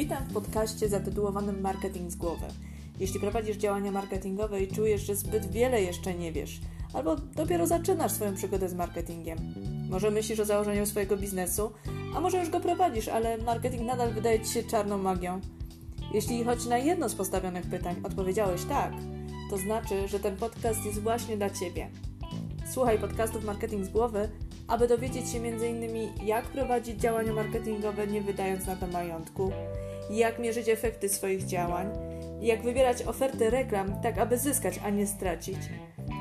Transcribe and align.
Witam 0.00 0.24
w 0.24 0.32
podcaście 0.32 0.88
zatytułowanym 0.88 1.60
Marketing 1.60 2.10
z 2.10 2.16
głowy. 2.16 2.46
Jeśli 3.00 3.20
prowadzisz 3.20 3.56
działania 3.56 3.92
marketingowe 3.92 4.62
i 4.62 4.68
czujesz, 4.68 5.06
że 5.06 5.16
zbyt 5.16 5.50
wiele 5.50 5.82
jeszcze 5.82 6.14
nie 6.14 6.32
wiesz, 6.32 6.60
albo 6.94 7.16
dopiero 7.16 7.66
zaczynasz 7.66 8.12
swoją 8.12 8.34
przygodę 8.34 8.68
z 8.68 8.74
marketingiem, 8.74 9.38
może 9.90 10.10
myślisz 10.10 10.40
o 10.40 10.44
założeniu 10.44 10.86
swojego 10.86 11.16
biznesu, 11.16 11.72
a 12.14 12.20
może 12.20 12.38
już 12.38 12.50
go 12.50 12.60
prowadzisz, 12.60 13.08
ale 13.08 13.38
marketing 13.38 13.82
nadal 13.82 14.12
wydaje 14.14 14.40
Ci 14.40 14.52
się 14.52 14.62
czarną 14.62 14.98
magią. 14.98 15.40
Jeśli 16.14 16.44
choć 16.44 16.66
na 16.66 16.78
jedno 16.78 17.08
z 17.08 17.14
postawionych 17.14 17.66
pytań 17.66 17.96
odpowiedziałeś 18.02 18.64
tak, 18.64 18.92
to 19.50 19.58
znaczy, 19.58 20.08
że 20.08 20.20
ten 20.20 20.36
podcast 20.36 20.84
jest 20.84 21.00
właśnie 21.00 21.36
dla 21.36 21.50
Ciebie. 21.50 21.90
Słuchaj 22.72 22.98
podcastów 22.98 23.44
Marketing 23.44 23.84
z 23.84 23.88
głowy, 23.88 24.28
aby 24.68 24.88
dowiedzieć 24.88 25.30
się 25.30 25.38
m.in. 25.38 26.26
jak 26.26 26.44
prowadzić 26.44 27.00
działania 27.00 27.32
marketingowe 27.32 28.06
nie 28.06 28.20
wydając 28.20 28.66
na 28.66 28.76
to 28.76 28.86
majątku, 28.86 29.52
jak 30.10 30.38
mierzyć 30.38 30.68
efekty 30.68 31.08
swoich 31.08 31.46
działań, 31.46 31.90
jak 32.40 32.62
wybierać 32.62 33.02
oferty 33.02 33.50
reklam 33.50 34.00
tak, 34.02 34.18
aby 34.18 34.38
zyskać, 34.38 34.80
a 34.84 34.90
nie 34.90 35.06
stracić, 35.06 35.58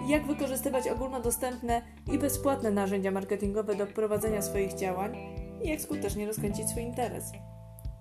jak 0.08 0.28
wykorzystywać 0.28 0.88
ogólnodostępne 0.88 1.82
i 2.12 2.18
bezpłatne 2.18 2.72
narzędzia 2.72 3.12
marketingowe 3.12 3.76
do 3.76 3.88
prowadzenia 3.88 4.42
swoich 4.42 4.74
działań 4.74 5.18
i 5.64 5.70
jak 5.70 5.82
skutecznie 5.82 6.28
rozkręcić 6.28 6.70
swój 6.70 6.84
interes. 6.84 7.32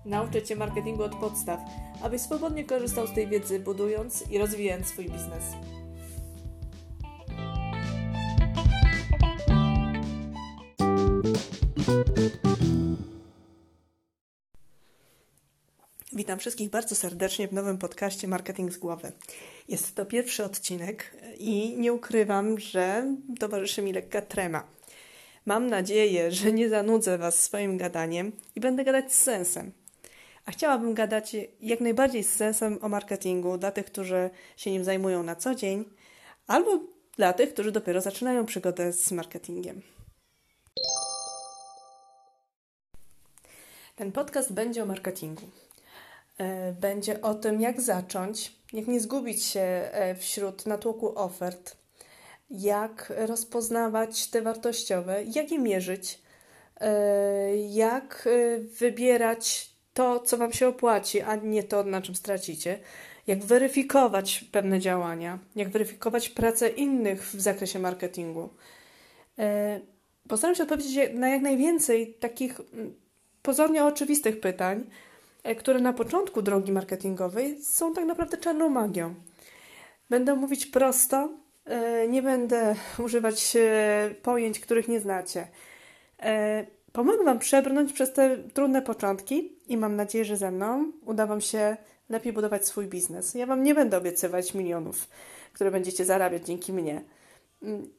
Nauczę 0.05 0.41
Cię 0.41 0.55
marketingu 0.55 1.03
od 1.03 1.15
podstaw, 1.15 1.59
abyś 2.01 2.21
swobodnie 2.21 2.63
korzystał 2.63 3.07
z 3.07 3.13
tej 3.13 3.27
wiedzy, 3.27 3.59
budując 3.59 4.31
i 4.31 4.37
rozwijając 4.37 4.87
swój 4.87 5.05
biznes. 5.05 5.43
Witam 16.19 16.39
wszystkich 16.39 16.69
bardzo 16.69 16.95
serdecznie 16.95 17.47
w 17.47 17.53
nowym 17.53 17.77
podcaście 17.77 18.27
Marketing 18.27 18.73
z 18.73 18.77
Głowy. 18.77 19.11
Jest 19.67 19.95
to 19.95 20.05
pierwszy 20.05 20.43
odcinek 20.43 21.15
i 21.37 21.77
nie 21.77 21.93
ukrywam, 21.93 22.59
że 22.59 23.15
towarzyszy 23.39 23.81
mi 23.81 23.93
lekka 23.93 24.21
trema. 24.21 24.67
Mam 25.45 25.67
nadzieję, 25.67 26.31
że 26.31 26.51
nie 26.51 26.69
zanudzę 26.69 27.17
Was 27.17 27.43
swoim 27.43 27.77
gadaniem 27.77 28.31
i 28.55 28.59
będę 28.59 28.83
gadać 28.83 29.13
z 29.13 29.21
sensem. 29.21 29.71
A 30.45 30.51
chciałabym 30.51 30.93
gadać 30.93 31.35
jak 31.61 31.81
najbardziej 31.81 32.23
z 32.23 32.35
sensem 32.35 32.79
o 32.81 32.89
marketingu 32.89 33.57
dla 33.57 33.71
tych, 33.71 33.85
którzy 33.85 34.29
się 34.57 34.71
nim 34.71 34.83
zajmują 34.83 35.23
na 35.23 35.35
co 35.35 35.55
dzień, 35.55 35.85
albo 36.47 36.79
dla 37.17 37.33
tych, 37.33 37.53
którzy 37.53 37.71
dopiero 37.71 38.01
zaczynają 38.01 38.45
przygodę 38.45 38.93
z 38.93 39.11
marketingiem. 39.11 39.81
Ten 43.95 44.11
podcast 44.11 44.53
będzie 44.53 44.83
o 44.83 44.85
marketingu. 44.85 45.49
E, 46.39 46.71
będzie 46.71 47.21
o 47.21 47.33
tym, 47.33 47.61
jak 47.61 47.81
zacząć, 47.81 48.55
jak 48.73 48.87
nie 48.87 48.99
zgubić 48.99 49.43
się 49.43 49.59
e, 49.61 50.15
wśród 50.15 50.65
natłoku 50.65 51.19
ofert, 51.19 51.75
jak 52.49 53.13
rozpoznawać 53.17 54.27
te 54.27 54.41
wartościowe, 54.41 55.23
jak 55.23 55.51
je 55.51 55.59
mierzyć, 55.59 56.19
e, 56.81 57.57
jak 57.57 58.29
wybierać 58.79 59.71
to, 59.93 60.19
co 60.19 60.37
Wam 60.37 60.53
się 60.53 60.67
opłaci, 60.67 61.21
a 61.21 61.35
nie 61.35 61.63
to, 61.63 61.83
na 61.83 62.01
czym 62.01 62.15
stracicie, 62.15 62.79
jak 63.27 63.43
weryfikować 63.43 64.45
pewne 64.51 64.79
działania, 64.79 65.39
jak 65.55 65.69
weryfikować 65.69 66.29
pracę 66.29 66.69
innych 66.69 67.23
w 67.23 67.41
zakresie 67.41 67.79
marketingu. 67.79 68.49
Postaram 70.27 70.55
się 70.55 70.63
odpowiedzieć 70.63 71.09
na 71.13 71.29
jak 71.29 71.41
najwięcej 71.41 72.13
takich 72.13 72.59
mm, 72.59 72.95
pozornie 73.41 73.85
oczywistych 73.85 74.39
pytań, 74.39 74.85
które 75.57 75.79
na 75.79 75.93
początku 75.93 76.41
drogi 76.41 76.71
marketingowej 76.71 77.63
są 77.63 77.93
tak 77.93 78.05
naprawdę 78.05 78.37
czarną 78.37 78.69
magią. 78.69 79.15
Będę 80.09 80.35
mówić 80.35 80.65
prosto, 80.65 81.29
e, 81.65 82.07
nie 82.07 82.21
będę 82.21 82.75
używać 83.05 83.55
e, 83.55 84.15
pojęć, 84.21 84.59
których 84.59 84.87
nie 84.87 84.99
znacie. 84.99 85.47
Pomogę 86.91 87.23
Wam 87.23 87.39
przebrnąć 87.39 87.93
przez 87.93 88.13
te 88.13 88.37
trudne 88.37 88.81
początki 88.81 89.57
i 89.67 89.77
mam 89.77 89.95
nadzieję, 89.95 90.25
że 90.25 90.37
ze 90.37 90.51
mną 90.51 90.91
uda 91.05 91.25
Wam 91.25 91.41
się 91.41 91.77
lepiej 92.09 92.33
budować 92.33 92.67
swój 92.67 92.87
biznes. 92.87 93.35
Ja 93.35 93.45
Wam 93.45 93.63
nie 93.63 93.75
będę 93.75 93.97
obiecywać 93.97 94.53
milionów, 94.53 95.07
które 95.53 95.71
będziecie 95.71 96.05
zarabiać 96.05 96.45
dzięki 96.45 96.73
mnie. 96.73 97.01
Mm, 97.63 97.89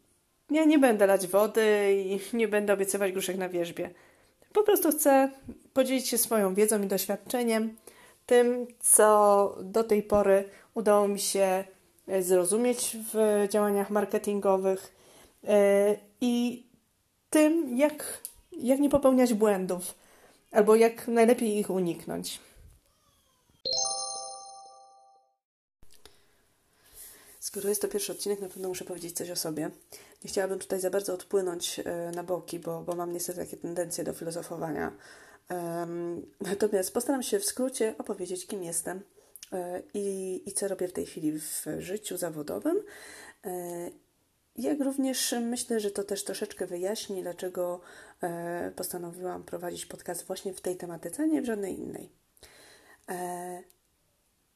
ja 0.50 0.64
nie 0.64 0.78
będę 0.78 1.06
lać 1.06 1.26
wody 1.26 1.92
i 2.06 2.20
nie 2.36 2.48
będę 2.48 2.72
obiecywać 2.72 3.12
gruszek 3.12 3.36
na 3.36 3.48
wierzbie. 3.48 3.90
Po 4.52 4.62
prostu 4.62 4.90
chcę 4.90 5.30
podzielić 5.72 6.08
się 6.08 6.18
swoją 6.18 6.54
wiedzą 6.54 6.82
i 6.82 6.86
doświadczeniem, 6.86 7.76
tym, 8.26 8.66
co 8.80 9.56
do 9.62 9.84
tej 9.84 10.02
pory 10.02 10.44
udało 10.74 11.08
mi 11.08 11.20
się 11.20 11.64
e, 12.08 12.22
zrozumieć 12.22 12.96
w 13.12 13.46
działaniach 13.50 13.90
marketingowych 13.90 14.96
e, 15.44 15.96
i 16.20 16.66
tym, 17.30 17.78
jak, 17.78 18.20
jak 18.52 18.80
nie 18.80 18.90
popełniać 18.90 19.34
błędów 19.34 19.94
albo 20.52 20.74
jak 20.74 21.08
najlepiej 21.08 21.58
ich 21.58 21.70
uniknąć. 21.70 22.40
Skoro 27.40 27.68
jest 27.68 27.82
to 27.82 27.88
pierwszy 27.88 28.12
odcinek, 28.12 28.40
na 28.40 28.48
pewno 28.48 28.68
muszę 28.68 28.84
powiedzieć 28.84 29.16
coś 29.16 29.30
o 29.30 29.36
sobie. 29.36 29.70
Nie 30.24 30.30
chciałabym 30.30 30.58
tutaj 30.58 30.80
za 30.80 30.90
bardzo 30.90 31.14
odpłynąć 31.14 31.80
e, 31.84 32.10
na 32.10 32.22
boki, 32.22 32.58
bo, 32.58 32.82
bo 32.82 32.94
mam 32.94 33.12
niestety 33.12 33.38
takie 33.38 33.56
tendencje 33.56 34.04
do 34.04 34.12
filozofowania. 34.12 34.92
Natomiast 36.40 36.94
postaram 36.94 37.22
się 37.22 37.38
w 37.38 37.44
skrócie 37.44 37.94
opowiedzieć, 37.98 38.46
kim 38.46 38.62
jestem 38.62 39.02
e, 39.52 39.82
i, 39.94 40.42
i 40.46 40.52
co 40.52 40.68
robię 40.68 40.88
w 40.88 40.92
tej 40.92 41.06
chwili 41.06 41.40
w 41.40 41.64
życiu 41.78 42.16
zawodowym. 42.16 42.82
E, 43.44 43.50
jak 44.56 44.80
również 44.80 45.34
myślę, 45.40 45.80
że 45.80 45.90
to 45.90 46.04
też 46.04 46.24
troszeczkę 46.24 46.66
wyjaśni, 46.66 47.22
dlaczego 47.22 47.80
postanowiłam 48.76 49.42
prowadzić 49.42 49.86
podcast 49.86 50.26
właśnie 50.26 50.54
w 50.54 50.60
tej 50.60 50.76
tematyce, 50.76 51.22
a 51.22 51.26
nie 51.26 51.42
w 51.42 51.44
żadnej 51.44 51.78
innej. 51.78 52.10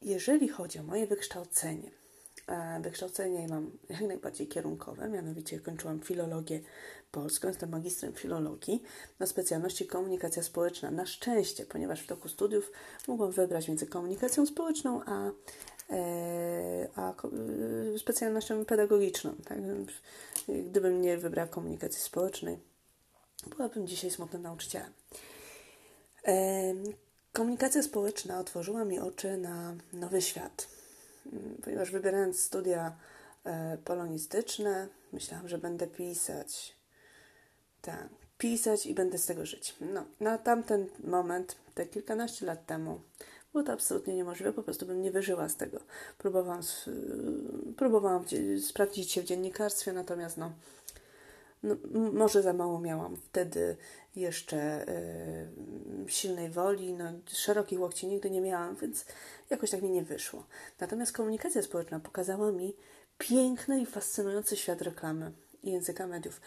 Jeżeli 0.03 0.49
chodzi 0.49 0.79
o 0.79 0.83
moje 0.83 1.07
wykształcenie, 1.07 1.91
Wykształcenie 2.81 3.49
mam 3.49 3.71
jak 3.89 4.01
najbardziej 4.01 4.49
kierunkowe, 4.49 5.09
mianowicie 5.09 5.61
kończyłam 5.61 6.01
filologię 6.01 6.61
polską, 7.11 7.49
jestem 7.49 7.71
magistrem 7.71 8.13
filologii 8.13 8.83
na 9.19 9.27
specjalności 9.27 9.87
komunikacja 9.87 10.43
społeczna. 10.43 10.91
Na 10.91 11.07
szczęście, 11.07 11.67
ponieważ 11.67 12.01
w 12.01 12.07
toku 12.07 12.29
studiów 12.29 12.73
mogłam 13.09 13.31
wybrać 13.31 13.69
między 13.69 13.87
komunikacją 13.87 14.47
społeczną 14.47 15.01
a, 15.05 15.31
e, 15.91 16.89
a 16.97 17.11
e, 17.11 17.99
specjalnością 17.99 18.65
pedagogiczną. 18.65 19.35
Tak? 19.45 19.59
Gdybym 20.49 21.03
nie 21.03 21.19
wybrała 21.19 21.49
komunikacji 21.49 22.01
społecznej, 22.01 22.59
byłabym 23.57 23.87
dzisiaj 23.87 24.11
smutnym 24.11 24.43
nauczycielem. 24.43 24.93
E, 26.27 26.75
komunikacja 27.33 27.83
społeczna 27.83 28.39
otworzyła 28.39 28.85
mi 28.85 28.99
oczy 28.99 29.37
na 29.37 29.75
nowy 29.93 30.23
świat 30.23 30.74
ponieważ 31.63 31.91
wybierając 31.91 32.41
studia 32.41 32.97
e, 33.45 33.79
polonistyczne, 33.85 34.89
myślałam, 35.13 35.49
że 35.49 35.59
będę 35.59 35.87
pisać. 35.87 36.77
Tak, 37.83 38.09
pisać 38.39 38.87
i 38.87 38.95
będę 38.95 39.19
z 39.19 39.27
tego 39.27 39.47
żyć. 39.47 39.77
No, 39.81 40.05
na 40.21 40.39
tamten 40.39 40.87
moment, 41.05 41.57
te 41.75 41.87
kilkanaście 41.87 42.47
lat 42.47 42.67
temu, 42.67 43.01
było 43.53 43.65
to 43.65 43.73
absolutnie 43.73 44.15
niemożliwe, 44.15 44.53
po 44.53 44.63
prostu 44.63 44.87
bym 44.87 45.03
nie 45.03 45.11
wyżyła 45.11 45.49
z 45.49 45.57
tego. 45.57 45.81
Próbowałam, 46.19 46.63
próbowałam 47.77 48.25
sprawdzić 48.61 49.11
się 49.11 49.23
w 49.23 49.25
dziennikarstwie, 49.25 49.93
natomiast 49.93 50.37
no, 50.37 50.53
no, 51.65 51.77
może 52.13 52.43
za 52.43 52.53
mało 52.53 52.81
miałam 52.81 53.17
wtedy 53.17 53.77
jeszcze 54.17 54.89
y, 54.89 55.49
silnej 56.07 56.51
woli, 56.51 56.93
no, 56.93 57.05
szerokich 57.27 57.81
łokci 57.81 58.07
nigdy 58.07 58.31
nie 58.31 58.41
miałam, 58.41 58.77
więc 58.77 59.05
jakoś 59.51 59.71
tak 59.71 59.83
mi 59.83 59.91
nie 59.91 60.03
wyszło. 60.03 60.47
Natomiast 60.81 61.13
komunikacja 61.13 61.63
społeczna 61.63 62.01
pokazała 62.01 62.53
mi 62.53 62.77
piękny 63.19 63.81
i 63.81 63.87
fascynujący 63.87 64.57
świat 64.57 64.83
reklamy 64.83 65.33
i 65.63 65.71
języka 65.71 66.07
mediów. 66.07 66.41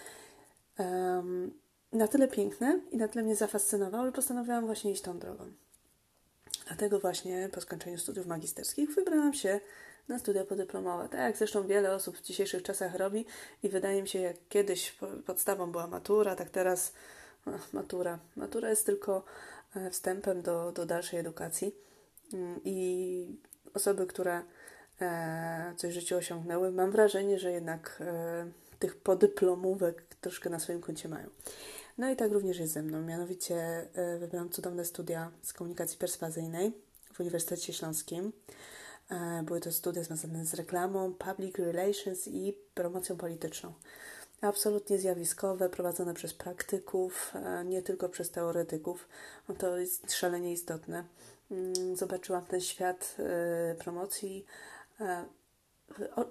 Um, 0.80 1.52
na 1.94 2.08
tyle 2.08 2.28
piękne 2.28 2.80
i 2.92 2.98
na 2.98 3.08
tyle 3.08 3.24
mnie 3.24 3.36
zafascynowało, 3.36 4.06
że 4.06 4.12
postanowiłam 4.12 4.66
właśnie 4.66 4.92
iść 4.92 5.02
tą 5.02 5.20
drogą. 5.20 5.46
Dlatego 6.68 7.00
właśnie 7.00 7.50
po 7.54 7.62
skończeniu 7.62 7.98
studiów 7.98 8.28
magisterskich 8.28 8.96
wybrałam 8.96 9.34
się 9.34 9.60
na 10.08 10.20
studia 10.20 10.46
podyplomowe. 10.46 11.10
Tak 11.10 11.20
jak 11.20 11.38
zresztą 11.38 11.68
wiele 11.68 11.96
osób 11.96 12.18
w 12.18 12.22
dzisiejszych 12.22 12.64
czasach 12.64 12.96
robi 12.96 13.26
i 13.64 13.70
wydaje 13.70 14.02
mi 14.02 14.08
się, 14.08 14.20
jak 14.20 14.36
kiedyś 14.50 14.98
podstawą 15.26 15.72
była 15.72 15.88
matura, 15.88 16.36
tak 16.36 16.50
teraz 16.50 16.94
ach, 17.46 17.74
matura. 17.74 18.20
Matura 18.36 18.70
jest 18.70 18.86
tylko 18.86 19.24
e, 19.76 19.90
wstępem 19.90 20.42
do, 20.42 20.72
do 20.72 20.86
dalszej 20.86 21.20
edukacji 21.20 21.76
mm, 22.34 22.60
i 22.66 23.40
osoby, 23.74 24.08
które 24.08 24.42
e, 25.02 25.74
coś 25.78 25.92
w 25.92 26.00
życiu 26.00 26.16
osiągnęły, 26.16 26.72
mam 26.72 26.92
wrażenie, 26.92 27.40
że 27.40 27.52
jednak 27.52 27.98
e, 28.02 28.52
tych 28.80 28.96
podyplomówek 28.96 30.04
troszkę 30.22 30.50
na 30.50 30.60
swoim 30.60 30.82
koncie 30.82 31.10
mają. 31.10 31.30
No 31.98 32.10
i 32.10 32.16
tak 32.16 32.32
również 32.32 32.60
jest 32.60 32.74
ze 32.74 32.84
mną. 32.84 33.02
Mianowicie 33.02 33.88
wybrałam 34.20 34.50
cudowne 34.50 34.86
studia 34.86 35.32
z 35.42 35.54
komunikacji 35.54 35.98
perswazyjnej 35.98 36.72
w 37.14 37.20
Uniwersytecie 37.20 37.74
Śląskim. 37.74 38.32
Były 39.44 39.60
to 39.60 39.72
studia 39.72 40.04
związane 40.04 40.46
z 40.46 40.54
reklamą, 40.54 41.14
public 41.14 41.58
relations 41.58 42.28
i 42.28 42.58
promocją 42.74 43.18
polityczną 43.18 43.74
absolutnie 44.42 45.00
zjawiskowe, 45.00 45.70
prowadzone 45.70 46.14
przez 46.14 46.34
praktyków, 46.34 47.34
nie 47.66 47.82
tylko 47.82 48.10
przez 48.10 48.32
teoretyków. 48.32 49.08
To 49.58 49.78
jest 49.78 50.14
szalenie 50.14 50.52
istotne. 50.52 51.04
Mm, 51.52 51.96
zobaczyłam 51.96 52.46
ten 52.46 52.62
świat 52.62 53.16
e, 53.20 53.76
promocji 53.76 54.46
e, 55.00 55.26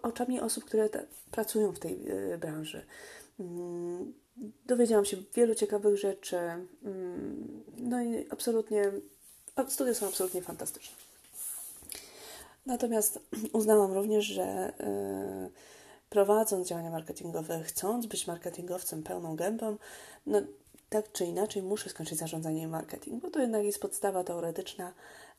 oczami 0.02 0.40
osób, 0.40 0.64
które 0.64 0.88
pracują 1.31 1.73
w 1.73 1.78
tej 1.78 2.11
e, 2.11 2.38
branży. 2.38 2.87
Mm, 3.40 4.12
dowiedziałam 4.67 5.05
się 5.05 5.17
wielu 5.34 5.55
ciekawych 5.55 5.96
rzeczy. 5.96 6.37
Mm, 6.37 7.64
no 7.78 8.02
i 8.02 8.26
absolutnie, 8.31 8.93
studia 9.69 9.94
są 9.94 10.06
absolutnie 10.06 10.43
fantastyczne. 10.43 11.05
Natomiast 12.66 13.18
uznałam 13.52 13.92
również, 13.92 14.24
że 14.24 14.72
prowadząc 16.10 16.68
działania 16.68 16.90
marketingowe, 16.90 17.62
chcąc 17.64 18.06
być 18.06 18.26
marketingowcem 18.26 19.02
pełną 19.02 19.36
gębą, 19.36 19.76
no, 20.26 20.42
tak 20.88 21.12
czy 21.12 21.24
inaczej 21.24 21.62
muszę 21.62 21.90
skończyć 21.90 22.18
zarządzanie 22.18 22.62
i 22.62 22.66
marketing, 22.66 23.22
bo 23.22 23.30
to 23.30 23.40
jednak 23.40 23.64
jest 23.64 23.80
podstawa 23.80 24.24
teoretyczna 24.24 24.92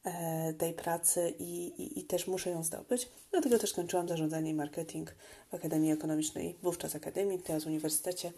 e, 0.03 0.53
tej 0.53 0.74
pracy 0.74 1.33
i, 1.39 1.68
i, 1.68 2.00
i, 2.00 2.03
też 2.03 2.27
muszę 2.27 2.50
ją 2.50 2.63
zdobyć. 2.63 3.09
Dlatego 3.31 3.59
też 3.59 3.69
skończyłam 3.69 4.07
zarządzanie 4.07 4.51
i 4.51 4.53
marketing 4.53 5.12
w 5.51 5.56
Akademii 5.56 5.91
Ekonomicznej, 5.91 6.56
wówczas 6.63 6.95
Akademii, 6.95 7.39
teraz 7.39 7.65
Uniwersytecie 7.65 8.31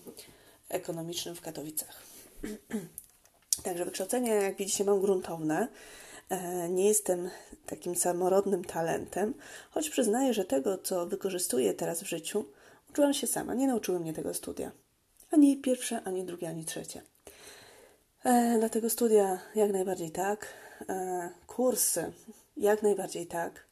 Ekonomicznym 0.69 1.36
w 1.36 1.41
Katowicach. 1.41 2.03
Także 3.63 3.86
wykształcenie, 3.86 4.31
jak 4.31 4.56
widzicie, 4.56 4.83
mam 4.83 5.01
gruntowne. 5.01 5.68
E, 6.29 6.69
nie 6.69 6.87
jestem 6.87 7.29
takim 7.65 7.95
samorodnym 7.95 8.63
talentem, 8.63 9.33
choć 9.71 9.89
przyznaję, 9.89 10.33
że 10.33 10.45
tego, 10.45 10.77
co 10.77 11.05
wykorzystuję 11.05 11.73
teraz 11.73 12.03
w 12.03 12.07
życiu, 12.07 12.45
uczyłam 12.89 13.13
się 13.13 13.27
sama. 13.27 13.53
Nie 13.53 13.67
nauczyły 13.67 13.99
mnie 13.99 14.13
tego 14.13 14.33
studia. 14.33 14.71
Ani 15.31 15.57
pierwsze, 15.57 16.01
ani 16.03 16.23
drugie, 16.23 16.49
ani 16.49 16.65
trzecie. 16.65 17.01
E, 18.23 18.55
dlatego 18.59 18.89
studia 18.89 19.39
jak 19.55 19.71
najbardziej 19.71 20.11
tak. 20.11 20.47
E, 20.89 21.29
kursy 21.47 22.11
jak 22.59 22.83
najbardziej 22.83 23.27
tak, 23.27 23.65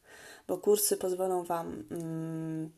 bo 0.48 0.58
kursy 0.58 0.96
pozwolą 0.96 1.44
Wam 1.44 1.84
mm, 1.90 2.70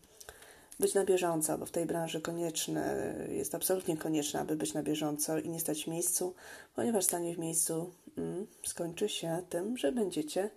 być 0.81 0.95
na 0.95 1.05
bieżąco, 1.05 1.59
bo 1.59 1.67
w 1.67 1.71
tej 1.71 1.87
branży 1.87 2.21
konieczne, 2.21 3.15
jest 3.29 3.55
absolutnie 3.55 3.97
konieczne, 3.97 4.41
aby 4.41 4.57
być 4.57 4.75
na 4.75 4.83
bieżąco 4.83 5.39
i 5.39 5.49
nie 5.49 5.61
stać 5.61 5.85
w 5.85 5.87
miejscu, 5.87 6.35
ponieważ 6.75 7.05
stanie 7.05 7.35
w 7.35 7.39
miejscu 7.39 7.91
mm, 8.19 8.47
skończy 8.67 9.09
się 9.09 9.43
tym, 9.49 9.77
że 9.77 9.93
będziecie 9.93 10.51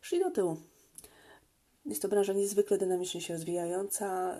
szli 0.00 0.20
do 0.20 0.30
tyłu. 0.30 0.56
Jest 1.86 2.02
to 2.02 2.08
branża 2.08 2.32
niezwykle 2.32 2.78
dynamicznie 2.78 3.20
się 3.20 3.34
rozwijająca. 3.34 4.38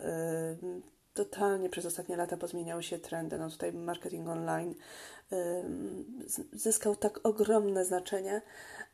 Yy, 0.63 0.83
totalnie 1.15 1.71
przez 1.71 1.87
ostatnie 1.87 2.17
lata 2.17 2.37
pozmieniały 2.37 2.83
się 2.83 2.99
trendy. 2.99 3.39
No 3.39 3.51
tutaj 3.51 3.73
marketing 3.73 4.29
online 4.29 4.75
yy, 5.31 5.39
zyskał 6.53 6.97
tak 6.97 7.21
ogromne 7.23 7.85
znaczenie, 7.85 8.43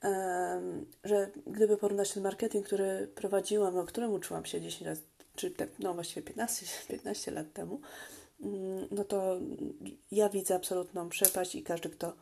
yy, 0.02 0.10
że 1.04 1.30
gdyby 1.46 1.76
porównać 1.76 2.12
ten 2.12 2.22
marketing, 2.22 2.66
który 2.66 3.08
prowadziłam, 3.14 3.78
o 3.78 3.84
którym 3.84 4.12
uczyłam 4.12 4.44
się 4.44 4.60
10 4.60 4.86
lat, 4.88 4.98
czy 5.36 5.50
te, 5.50 5.66
no 5.78 5.94
właściwie 5.94 6.22
15, 6.22 6.66
15 6.88 7.30
lat 7.36 7.52
temu, 7.52 7.80
mm, 8.40 8.88
no 8.90 9.04
to 9.04 9.38
ja 10.10 10.28
widzę 10.28 10.54
absolutną 10.54 11.08
przepaść 11.08 11.54
i 11.54 11.62
każdy, 11.62 11.90
kto 11.90 12.12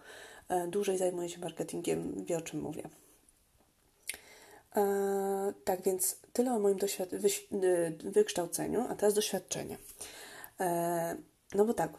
e, 0.49 0.69
dłużej 0.69 0.99
zajmuje 0.99 1.29
się 1.29 1.41
marketingiem, 1.41 2.25
wie 2.25 2.37
o 2.37 2.41
czym 2.41 2.61
mówię. 2.61 2.89
E, 4.77 5.53
tak 5.65 5.83
więc 5.83 6.17
tyle 6.33 6.53
o 6.53 6.59
moim 6.59 6.79
y, 6.79 7.97
wykształceniu, 8.05 8.87
a 8.89 8.95
teraz 8.95 9.15
doświadczenie. 9.15 9.79
E, 10.61 11.17
no 11.55 11.65
bo 11.65 11.75
tak, 11.75 11.93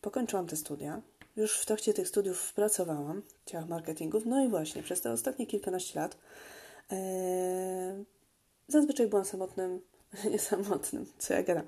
pokończyłam 0.00 0.46
te 0.46 0.56
studia, 0.56 1.02
już 1.36 1.60
w 1.60 1.66
trakcie 1.66 1.94
tych 1.94 2.08
studiów 2.08 2.52
pracowałam 2.52 3.22
w 3.46 3.50
działach 3.50 3.68
marketingów, 3.68 4.26
no 4.26 4.44
i 4.44 4.48
właśnie 4.48 4.82
przez 4.82 5.00
te 5.00 5.12
ostatnie 5.12 5.46
kilkanaście 5.46 6.00
lat 6.00 6.16
e, 6.92 8.04
zazwyczaj 8.68 9.06
byłam 9.06 9.24
samotnym, 9.24 9.80
nie 10.30 10.38
samotnym, 10.52 11.06
co 11.18 11.34
ja 11.34 11.42
gadam, 11.42 11.66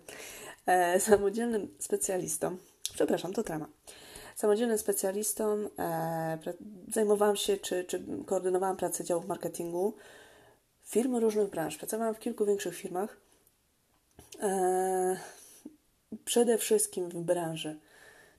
e, 0.66 1.00
samodzielnym 1.00 1.74
specjalistą, 1.78 2.56
przepraszam, 2.94 3.32
to 3.32 3.42
trama, 3.42 3.68
samodzielnym 4.36 4.78
specjalistą, 4.78 5.68
e, 5.78 6.38
zajmowałam 6.88 7.36
się, 7.36 7.56
czy, 7.56 7.84
czy 7.84 8.04
koordynowałam 8.26 8.76
pracę 8.76 9.04
działów 9.04 9.26
marketingu, 9.26 9.94
firmy 10.84 11.20
różnych 11.20 11.50
branż. 11.50 11.76
Pracowałam 11.76 12.14
w 12.14 12.18
kilku 12.18 12.46
większych 12.46 12.76
firmach. 12.76 13.16
E, 14.42 15.16
przede 16.24 16.58
wszystkim 16.58 17.08
w 17.08 17.14
branży 17.14 17.78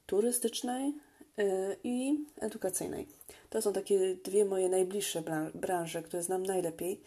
turystycznej 0.05 0.93
e, 1.37 1.75
i 1.83 2.25
edukacyjnej. 2.39 3.07
To 3.49 3.61
są 3.61 3.73
takie 3.73 4.15
dwie 4.15 4.45
moje 4.45 4.69
najbliższe 4.69 5.23
branże, 5.53 6.03
które 6.03 6.23
znam 6.23 6.43
najlepiej. 6.43 7.01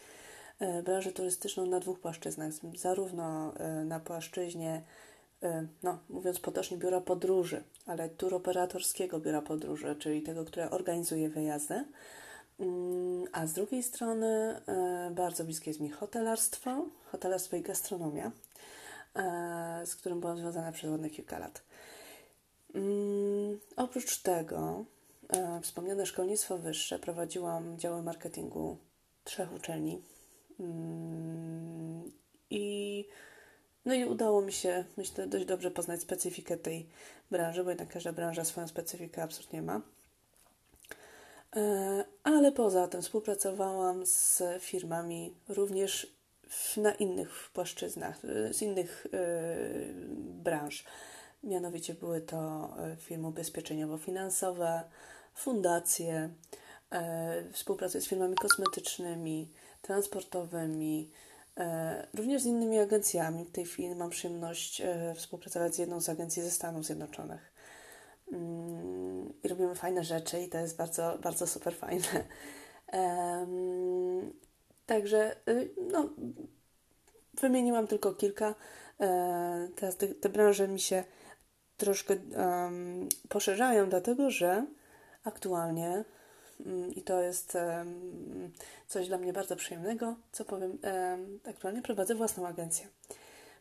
E, 0.58 0.82
branżę 0.82 1.12
turystyczną 1.12 1.66
na 1.66 1.80
dwóch 1.80 2.00
płaszczyznach. 2.00 2.52
Zarówno 2.76 3.54
e, 3.56 3.84
na 3.84 4.00
płaszczyźnie, 4.00 4.82
e, 5.42 5.66
no, 5.82 5.98
mówiąc 6.08 6.40
potocznie, 6.40 6.76
biura 6.76 7.00
podróży, 7.00 7.62
ale 7.86 8.08
turoperatorskiego 8.08 9.20
biura 9.20 9.42
podróży, 9.42 9.96
czyli 9.98 10.22
tego, 10.22 10.44
które 10.44 10.70
organizuje 10.70 11.28
wyjazdy 11.28 11.84
Mm, 12.60 13.24
a 13.32 13.46
z 13.46 13.52
drugiej 13.52 13.82
strony 13.82 14.60
bardzo 15.10 15.44
bliskie 15.44 15.70
jest 15.70 15.80
mi 15.80 15.90
hotelarstwo, 15.90 16.86
hotelarstwo 17.12 17.56
i 17.56 17.62
gastronomia, 17.62 18.32
z 19.84 19.96
którym 19.96 20.20
byłam 20.20 20.38
związana 20.38 20.72
przez 20.72 20.90
ładne 20.90 21.10
kilka 21.10 21.38
lat. 21.38 21.62
Mm, 22.74 23.60
oprócz 23.76 24.18
tego 24.22 24.84
wspomniane 25.62 26.06
szkolnictwo 26.06 26.58
wyższe 26.58 26.98
prowadziłam 26.98 27.78
działy 27.78 28.02
marketingu 28.02 28.76
trzech 29.24 29.54
uczelni 29.54 30.02
i 32.50 33.04
no 33.84 33.94
i 33.94 34.04
udało 34.04 34.42
mi 34.42 34.52
się, 34.52 34.84
myślę, 34.96 35.26
dość 35.26 35.44
dobrze 35.44 35.70
poznać 35.70 36.00
specyfikę 36.00 36.56
tej 36.56 36.88
branży, 37.30 37.64
bo 37.64 37.70
jednak 37.70 37.88
każda 37.88 38.12
branża 38.12 38.44
swoją 38.44 38.68
specyfikę 38.68 39.22
absolutnie 39.22 39.62
ma. 39.62 39.80
E, 41.56 42.04
ale 42.22 42.52
poza 42.52 42.88
tym 42.88 43.02
współpracowałam 43.02 44.06
z 44.06 44.42
firmami 44.60 45.34
również 45.48 46.16
na 46.76 46.94
innych 46.94 47.50
płaszczyznach, 47.52 48.24
e, 48.24 48.54
z 48.54 48.62
innych 48.62 49.06
e, 49.12 49.18
branż. 50.42 50.84
Mianowicie 51.42 51.94
były 51.94 52.20
to 52.20 52.70
firmy 52.98 53.28
ubezpieczeniowo-finansowe, 53.28 54.82
fundacje, 55.34 56.30
współpracuję 57.52 58.02
z 58.02 58.06
firmami 58.06 58.34
kosmetycznymi, 58.34 59.50
transportowymi, 59.86 61.10
również 62.14 62.42
z 62.42 62.46
innymi 62.46 62.78
agencjami. 62.78 63.44
W 63.44 63.52
tej 63.52 63.64
chwili 63.64 63.94
mam 63.94 64.10
przyjemność 64.10 64.82
współpracować 65.14 65.74
z 65.74 65.78
jedną 65.78 66.00
z 66.00 66.08
agencji 66.08 66.42
ze 66.42 66.50
Stanów 66.50 66.84
Zjednoczonych. 66.84 67.52
Mm, 68.32 69.32
i 69.42 69.48
robimy 69.48 69.74
fajne 69.74 70.04
rzeczy 70.04 70.40
i 70.40 70.48
to 70.48 70.58
jest 70.58 70.76
bardzo, 70.76 71.18
bardzo 71.22 71.46
super 71.46 71.74
fajne. 71.74 72.24
Także 74.86 75.36
y, 75.48 75.70
no, 75.92 76.08
wymieniłam 77.40 77.86
tylko 77.86 78.14
kilka. 78.14 78.54
E, 79.00 79.68
teraz 79.76 79.96
te, 79.96 80.08
te 80.08 80.28
branże 80.28 80.68
mi 80.68 80.80
się 80.80 81.04
troszkę 81.76 82.14
um, 82.14 83.08
poszerzają, 83.28 83.88
dlatego 83.88 84.30
że 84.30 84.66
aktualnie 85.24 86.04
i 86.96 87.02
to 87.02 87.22
jest 87.22 87.58
coś 88.88 89.08
dla 89.08 89.18
mnie 89.18 89.32
bardzo 89.32 89.56
przyjemnego, 89.56 90.16
co 90.32 90.44
powiem, 90.44 90.78
aktualnie 91.48 91.82
prowadzę 91.82 92.14
własną 92.14 92.46
agencję. 92.46 92.88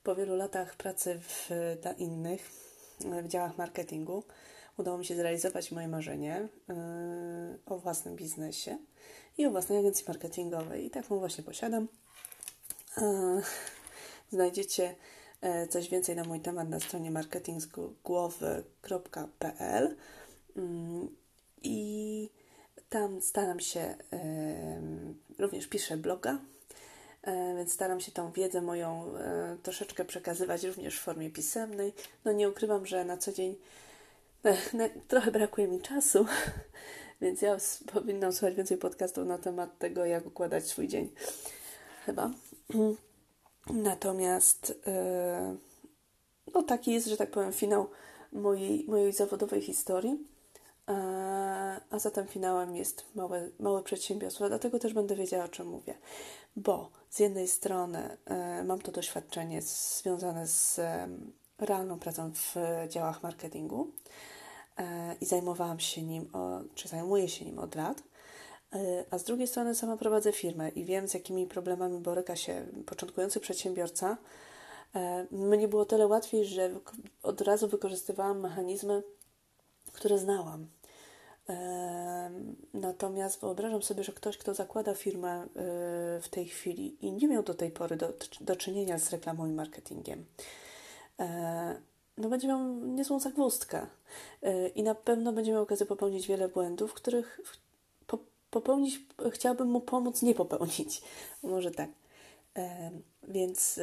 Po 0.03 0.15
wielu 0.15 0.35
latach 0.35 0.75
pracy 0.75 1.19
w, 1.19 1.49
dla 1.81 1.91
innych 1.91 2.51
w 3.23 3.27
działach 3.27 3.57
marketingu 3.57 4.23
udało 4.77 4.97
mi 4.97 5.05
się 5.05 5.15
zrealizować 5.15 5.71
moje 5.71 5.87
marzenie 5.87 6.47
yy, 6.67 6.75
o 7.65 7.77
własnym 7.77 8.15
biznesie 8.15 8.77
i 9.37 9.45
o 9.45 9.51
własnej 9.51 9.79
agencji 9.79 10.05
marketingowej. 10.07 10.85
I 10.85 10.89
taką 10.89 11.19
właśnie 11.19 11.43
posiadam. 11.43 11.87
Yy, 12.97 13.41
znajdziecie 14.31 14.95
coś 15.69 15.89
więcej 15.89 16.15
na 16.15 16.23
mój 16.23 16.39
temat 16.39 16.69
na 16.69 16.79
stronie 16.79 17.11
marketingzgłowy.pl 17.11 19.95
i 21.63 22.29
staram 23.21 23.59
się, 23.59 23.95
również 25.39 25.67
piszę 25.67 25.97
bloga, 25.97 26.39
e, 27.21 27.55
więc 27.57 27.73
staram 27.73 27.99
się 27.99 28.11
tą 28.11 28.31
wiedzę 28.31 28.61
moją 28.61 29.13
troszeczkę 29.63 30.05
przekazywać 30.05 30.63
również 30.63 30.99
w 30.99 31.03
formie 31.03 31.29
pisemnej. 31.29 31.93
No 32.25 32.31
nie 32.31 32.49
ukrywam, 32.49 32.85
że 32.85 33.05
na 33.05 33.17
co 33.17 33.31
dzień 33.31 33.55
trochę 35.07 35.31
brakuje 35.31 35.67
mi 35.67 35.81
czasu, 35.81 36.25
więc 37.21 37.41
ja 37.41 37.57
powinnam 37.93 38.33
słuchać 38.33 38.55
więcej 38.55 38.77
podcastów 38.77 39.27
na 39.27 39.37
temat 39.37 39.77
tego, 39.77 40.05
jak 40.05 40.25
układać 40.25 40.67
swój 40.67 40.87
dzień. 40.87 41.09
Chyba. 42.05 42.31
Natomiast 43.69 44.81
no 46.53 46.63
taki 46.63 46.91
jest, 46.91 47.07
że 47.07 47.17
tak 47.17 47.31
powiem, 47.31 47.53
finał 47.53 47.89
mojej, 48.33 48.85
mojej 48.87 49.13
zawodowej 49.13 49.61
historii. 49.61 50.34
A 51.89 51.99
zatem 51.99 52.27
finałem 52.27 52.75
jest 52.75 53.05
małe, 53.15 53.49
małe 53.59 53.83
przedsiębiorstwo, 53.83 54.47
dlatego 54.47 54.79
też 54.79 54.93
będę 54.93 55.15
wiedziała, 55.15 55.45
o 55.45 55.47
czym 55.47 55.67
mówię. 55.67 55.97
Bo 56.55 56.89
z 57.09 57.19
jednej 57.19 57.47
strony 57.47 58.17
e, 58.25 58.63
mam 58.63 58.81
to 58.81 58.91
doświadczenie 58.91 59.61
związane 59.61 60.47
z 60.47 60.79
realną 61.57 61.99
pracą 61.99 62.31
w 62.33 62.55
działach 62.89 63.23
marketingu 63.23 63.91
e, 64.77 65.15
i 65.21 65.25
zajmowałam 65.25 65.79
się 65.79 66.03
nim, 66.03 66.31
czy 66.75 66.87
zajmuję 66.87 67.29
się 67.29 67.45
nim 67.45 67.59
od 67.59 67.75
lat. 67.75 68.03
E, 68.73 69.05
a 69.11 69.17
z 69.17 69.23
drugiej 69.23 69.47
strony 69.47 69.75
sama 69.75 69.97
prowadzę 69.97 70.31
firmę 70.31 70.69
i 70.69 70.85
wiem, 70.85 71.07
z 71.07 71.13
jakimi 71.13 71.47
problemami 71.47 71.99
boryka 71.99 72.35
się 72.35 72.65
początkujący 72.85 73.39
przedsiębiorca. 73.39 74.17
Mnie 75.31 75.67
było 75.67 75.85
tyle 75.85 76.07
łatwiej, 76.07 76.45
że 76.45 76.79
od 77.23 77.41
razu 77.41 77.67
wykorzystywałam 77.67 78.39
mechanizmy, 78.39 79.03
które 79.93 80.17
znałam. 80.17 80.67
Natomiast 82.73 83.41
wyobrażam 83.41 83.83
sobie, 83.83 84.03
że 84.03 84.11
ktoś, 84.11 84.37
kto 84.37 84.53
zakłada 84.53 84.93
firmę 84.93 85.29
e, 85.29 85.47
w 86.21 86.27
tej 86.29 86.45
chwili 86.45 87.05
i 87.05 87.11
nie 87.11 87.27
miał 87.27 87.43
do 87.43 87.53
tej 87.53 87.71
pory 87.71 87.95
do, 87.95 88.13
do 88.41 88.55
czynienia 88.55 88.99
z 88.99 89.09
reklamą 89.09 89.45
i 89.45 89.51
marketingiem, 89.51 90.25
e, 91.19 91.75
no 92.17 92.29
będzie 92.29 92.47
miał 92.47 92.75
niezłą 92.75 93.19
zagwozdkę 93.19 93.87
e, 94.41 94.67
i 94.67 94.83
na 94.83 94.95
pewno 94.95 95.33
będzie 95.33 95.51
miał 95.51 95.63
okazję 95.63 95.85
popełnić 95.85 96.27
wiele 96.27 96.49
błędów, 96.49 96.93
których 96.93 97.41
po, 98.07 98.19
popełnić 98.51 98.99
chciałabym 99.31 99.67
mu 99.67 99.81
pomóc 99.81 100.21
nie 100.21 100.35
popełnić. 100.35 101.01
Może 101.43 101.71
tak. 101.71 101.89
Więc 103.27 103.79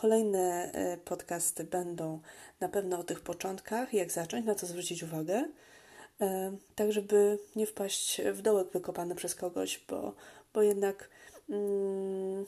kolejne 0.00 0.72
podcasty 1.04 1.64
będą 1.64 2.20
na 2.60 2.68
pewno 2.68 2.98
o 2.98 3.04
tych 3.04 3.20
początkach, 3.20 3.94
jak 3.94 4.12
zacząć, 4.12 4.46
na 4.46 4.54
co 4.54 4.66
zwrócić 4.66 5.02
uwagę 5.02 5.44
E, 5.44 5.48
tak 6.74 6.92
żeby 6.92 7.38
nie 7.56 7.66
wpaść 7.66 8.20
w 8.32 8.42
dołek 8.42 8.68
wykopany 8.72 9.14
przez 9.14 9.34
kogoś, 9.34 9.84
bo, 9.88 10.12
bo 10.54 10.62
jednak 10.62 11.08
mm, 11.50 12.46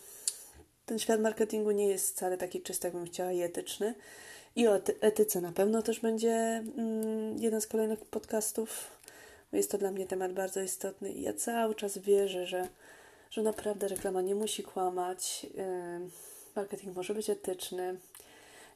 ten 0.86 0.98
świat 0.98 1.20
marketingu 1.20 1.70
nie 1.70 1.88
jest 1.88 2.14
wcale 2.14 2.38
taki 2.38 2.62
czysty, 2.62 2.86
jakbym 2.86 3.06
chciała 3.06 3.32
i 3.32 3.40
etyczny. 3.40 3.94
I 4.56 4.68
o 4.68 4.80
etyce 5.00 5.40
na 5.40 5.52
pewno 5.52 5.82
też 5.82 6.00
będzie 6.00 6.32
mm, 6.32 7.38
jeden 7.38 7.60
z 7.60 7.66
kolejnych 7.66 8.04
podcastów. 8.04 8.90
Jest 9.52 9.70
to 9.70 9.78
dla 9.78 9.90
mnie 9.90 10.06
temat 10.06 10.32
bardzo 10.32 10.60
istotny 10.60 11.12
i 11.12 11.22
ja 11.22 11.32
cały 11.32 11.74
czas 11.74 11.98
wierzę, 11.98 12.46
że, 12.46 12.68
że 13.30 13.42
naprawdę 13.42 13.88
reklama 13.88 14.20
nie 14.20 14.34
musi 14.34 14.62
kłamać. 14.62 15.46
Marketing 16.56 16.96
może 16.96 17.14
być 17.14 17.30
etyczny, 17.30 17.96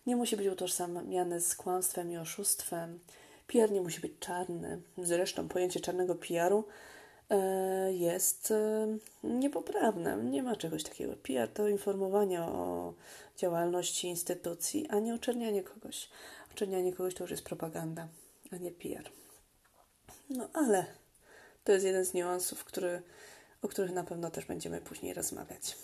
nie 0.06 0.16
musi 0.16 0.36
być 0.36 0.46
utożsamiany 0.46 1.40
z 1.40 1.54
kłamstwem 1.54 2.12
i 2.12 2.16
oszustwem. 2.16 2.98
PR 3.48 3.72
nie 3.72 3.80
musi 3.80 4.00
być 4.00 4.12
czarny. 4.20 4.80
Zresztą 4.98 5.48
pojęcie 5.48 5.80
czarnego 5.80 6.14
PR-u 6.14 6.64
e, 7.30 7.92
jest 7.92 8.50
e, 8.50 8.86
niepoprawne. 9.24 10.16
Nie 10.16 10.42
ma 10.42 10.56
czegoś 10.56 10.82
takiego. 10.82 11.16
PR 11.16 11.48
to 11.48 11.68
informowanie 11.68 12.42
o 12.42 12.94
działalności 13.36 14.08
instytucji, 14.08 14.88
a 14.88 14.98
nie 14.98 15.14
oczernianie 15.14 15.62
kogoś. 15.62 16.08
Oczernianie 16.52 16.92
kogoś 16.92 17.14
to 17.14 17.24
już 17.24 17.30
jest 17.30 17.44
propaganda, 17.44 18.08
a 18.52 18.56
nie 18.56 18.70
PR. 18.70 19.10
No 20.30 20.48
ale 20.52 20.86
to 21.64 21.72
jest 21.72 21.84
jeden 21.84 22.04
z 22.04 22.14
niuansów, 22.14 22.64
który, 22.64 23.02
o 23.62 23.68
których 23.68 23.92
na 23.92 24.04
pewno 24.04 24.30
też 24.30 24.44
będziemy 24.44 24.80
później 24.80 25.14
rozmawiać. 25.14 25.76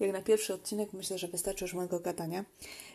Jak 0.00 0.12
na 0.12 0.22
pierwszy 0.22 0.54
odcinek 0.54 0.92
myślę, 0.92 1.18
że 1.18 1.28
wystarczy 1.28 1.64
już 1.64 1.74
mojego 1.74 2.00
gadania. 2.00 2.44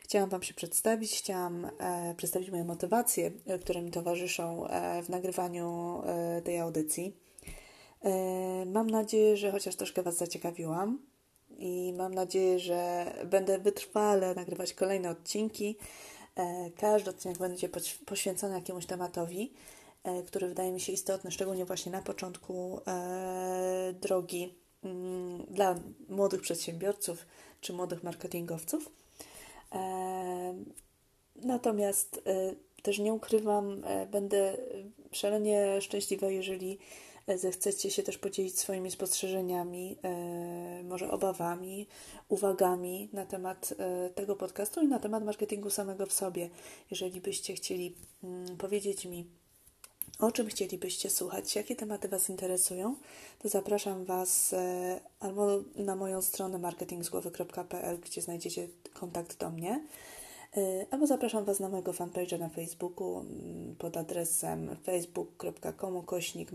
Chciałam 0.04 0.30
Wam 0.30 0.44
się 0.44 0.54
przedstawić, 0.54 1.18
chciałam 1.18 1.70
e, 1.80 2.16
przedstawić 2.18 2.52
moje 2.52 2.64
motywacje, 2.64 3.32
e, 3.46 3.60
które 3.60 3.82
mi 3.82 3.92
towarzyszą 3.92 4.68
e, 4.68 5.04
w 5.04 5.10
nagrywaniu 5.10 6.02
e, 6.06 6.42
tej 6.42 6.60
audycji. 6.60 7.18
E, 8.02 8.12
mam 8.66 8.90
nadzieję, 8.90 9.38
że 9.38 9.52
chociaż 9.52 9.76
troszkę 9.76 10.04
Was 10.04 10.18
zaciekawiłam 10.18 11.00
i 11.58 11.94
mam 11.98 12.14
nadzieję, 12.14 12.60
że 12.60 13.06
będę 13.26 13.60
wytrwale 13.60 14.36
nagrywać 14.36 14.74
kolejne 14.74 15.10
odcinki. 15.10 15.78
E, 16.36 16.72
każdy 16.78 17.10
odcinek 17.10 17.38
będzie 17.38 17.70
poświęcony 18.06 18.56
jakiemuś 18.56 18.86
tematowi, 18.86 19.54
który 20.28 20.48
wydaje 20.48 20.72
mi 20.72 20.80
się 20.80 20.92
istotny, 20.92 21.32
szczególnie 21.32 21.66
właśnie 21.66 21.92
na 21.92 22.02
początku 22.02 22.80
drogi 24.02 24.63
dla 25.50 25.76
młodych 26.10 26.42
przedsiębiorców 26.42 27.26
czy 27.62 27.74
młodych 27.74 28.04
marketingowców. 28.04 28.92
Natomiast 31.36 32.22
e, 32.26 32.54
też 32.82 33.00
nie 33.00 33.14
ukrywam, 33.14 33.84
e, 33.86 34.06
będę 34.06 34.58
szalenie 35.12 35.82
szczęśliwa, 35.82 36.28
jeżeli 36.28 36.80
e, 37.28 37.38
zechcecie 37.38 37.92
się 37.92 38.04
też 38.04 38.18
podzielić 38.18 38.60
swoimi 38.60 38.92
spostrzeżeniami, 38.92 39.98
może 40.84 41.12
obawami, 41.12 41.88
uwagami 42.30 43.10
na 43.14 43.26
temat 43.26 43.74
tego 44.16 44.36
podcastu 44.36 44.82
i 44.82 44.88
na 44.88 45.00
temat 45.00 45.24
marketingu 45.24 45.70
samego 45.70 46.06
w 46.06 46.14
sobie. 46.14 46.50
Jeżeli 46.92 47.22
byście 47.22 47.54
chcieli 47.54 47.96
mm, 48.24 48.58
powiedzieć 48.58 49.06
mi, 49.06 49.26
o 50.20 50.32
czym 50.32 50.48
chcielibyście 50.48 51.10
słuchać, 51.10 51.56
jakie 51.56 51.76
tematy 51.76 52.08
Was 52.08 52.30
interesują, 52.30 52.96
to 53.40 53.50
zapraszam 53.50 54.06
Was 54.06 54.54
e, 54.54 55.00
albo 55.20 55.48
na 55.76 55.96
moją 55.96 56.22
stronę 56.22 56.58
marketingzgłowy.pl, 56.60 58.00
gdzie 58.00 58.22
znajdziecie 58.22 58.68
kontakt 58.94 59.38
do 59.38 59.50
mnie, 59.50 59.84
e, 60.58 60.86
albo 60.92 61.08
zapraszam 61.08 61.46
Was 61.46 61.60
na 61.60 61.70
mojego 61.70 61.92
fanpage'a 61.92 62.40
na 62.40 62.50
Facebooku 62.50 63.26
pod 63.80 63.98
adresem 63.98 64.76
facebook.com 64.84 66.04
kośnik 66.06 66.52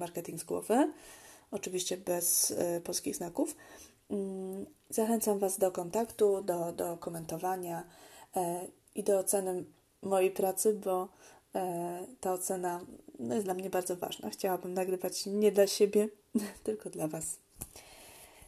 oczywiście 1.51 1.97
bez 1.97 2.51
e, 2.51 2.81
polskich 2.81 3.17
znaków. 3.17 3.57
Mm, 4.11 4.67
zachęcam 4.91 5.39
Was 5.39 5.59
do 5.59 5.73
kontaktu, 5.73 6.43
do, 6.43 6.73
do 6.73 6.97
komentowania 6.97 7.85
i 8.95 9.03
do 9.03 9.19
oceny 9.19 9.65
mojej 10.03 10.31
pracy, 10.31 10.75
bo 10.75 11.09
ta 12.21 12.33
ocena 12.33 12.81
no 13.19 13.35
jest 13.35 13.47
dla 13.47 13.55
mnie 13.55 13.71
bardzo 13.71 13.97
ważna. 13.97 14.31
Chciałabym 14.31 14.75
nagrywać 14.75 15.27
nie 15.27 15.53
dla 15.53 15.67
siebie, 15.67 16.09
tylko 16.65 16.91
dla 16.91 17.09
Was. 17.09 17.37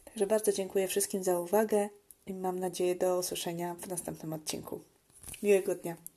Także 0.05 0.27
bardzo 0.27 0.51
dziękuję 0.51 0.87
wszystkim 0.87 1.23
za 1.23 1.39
uwagę 1.39 1.89
i 2.27 2.33
mam 2.33 2.59
nadzieję 2.59 2.95
do 2.95 3.17
usłyszenia 3.17 3.75
w 3.75 3.87
następnym 3.87 4.33
odcinku. 4.33 4.81
Miłego 5.43 5.75
dnia. 5.75 6.10